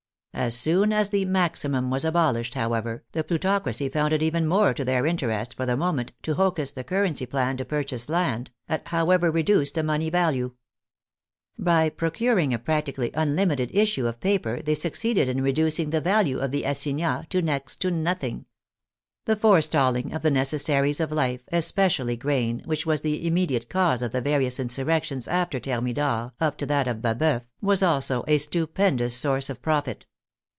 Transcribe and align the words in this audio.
As 0.33 0.55
soon 0.57 0.91
as 0.91 1.09
the 1.09 1.25
maximum 1.25 1.91
was 1.91 2.03
abolished, 2.05 2.55
however, 2.55 3.03
the 3.11 3.23
plutocracy 3.23 3.89
found 3.89 4.11
it 4.13 4.23
even 4.23 4.47
more 4.47 4.73
to 4.73 4.83
their 4.83 5.05
interest 5.05 5.53
for 5.53 5.65
the 5.67 5.77
moment 5.77 6.13
to 6.23 6.33
hocus 6.35 6.71
the 6.71 6.85
currency 6.85 7.25
than 7.25 7.57
to 7.57 7.65
purchase 7.65 8.09
land, 8.09 8.49
at 8.67 8.87
however 8.87 9.29
reduced 9.29 9.77
a 9.77 9.83
money 9.83 10.09
value. 10.09 10.53
By 11.59 11.89
procuring 11.89 12.53
a 12.53 12.59
practically 12.59 13.11
unlimited 13.13 13.69
issue 13.75 14.07
of 14.07 14.21
paper 14.21 14.61
they 14.61 14.73
succeeded 14.73 15.27
in 15.29 15.35
THE 15.37 15.43
NATIONAL 15.43 15.69
PROPERTY 15.71 15.85
113 15.85 16.39
reducing 16.39 16.39
the 16.39 16.39
value 16.39 16.39
of 16.39 16.51
the 16.51 16.63
assignats 16.63 17.27
to 17.29 17.41
next 17.41 17.75
to 17.81 17.91
nothing. 17.91 18.45
The 19.25 19.35
forestalling 19.35 20.11
of 20.13 20.23
the 20.23 20.31
necessaries 20.31 21.01
of 21.01 21.11
life, 21.11 21.41
especially 21.51 22.15
grain, 22.15 22.63
which 22.65 22.85
was 22.85 23.01
the 23.01 23.27
immediate 23.27 23.69
cause 23.69 24.01
of 24.01 24.11
the 24.13 24.21
various 24.21 24.57
insurrec 24.59 25.03
tions 25.03 25.27
after 25.27 25.59
Thermidor 25.59 26.31
up 26.39 26.57
to 26.57 26.65
that 26.67 26.87
of 26.87 27.01
Baboeuf, 27.01 27.49
was 27.61 27.83
also 27.83 28.23
a 28.27 28.39
stupendous 28.39 29.13
source 29.13 29.47
of 29.49 29.61
profit. 29.61 30.07